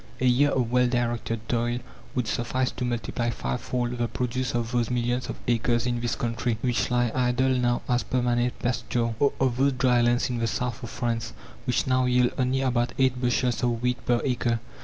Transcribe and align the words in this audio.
A 0.19 0.25
year 0.25 0.49
of 0.49 0.71
well 0.71 0.87
directed 0.87 1.47
toil 1.47 1.77
would 2.15 2.25
suffice 2.25 2.71
to 2.71 2.83
multiply 2.85 3.29
fivefold 3.29 3.99
the 3.99 4.07
produce 4.07 4.55
of 4.55 4.71
those 4.71 4.89
millions 4.89 5.29
of 5.29 5.35
acres 5.47 5.85
in 5.85 6.01
this 6.01 6.15
country 6.15 6.57
which 6.63 6.89
lie 6.89 7.11
idle 7.13 7.49
now 7.49 7.83
as 7.87 8.01
"permanent 8.01 8.57
pasture," 8.57 9.13
or 9.19 9.31
of 9.39 9.57
those 9.57 9.73
dry 9.73 10.01
lands 10.01 10.27
in 10.27 10.39
the 10.39 10.47
south 10.47 10.81
of 10.81 10.89
France 10.89 11.33
which 11.67 11.85
now 11.85 12.05
yield 12.05 12.31
only 12.39 12.61
about 12.61 12.93
eight 12.97 13.21
bushels 13.21 13.61
of 13.61 13.79
wheat 13.83 14.03
per 14.07 14.19
acre. 14.23 14.59